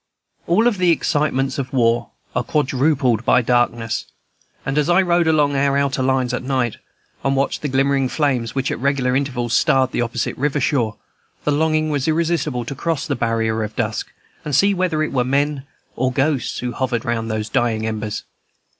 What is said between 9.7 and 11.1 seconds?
the opposite river shore,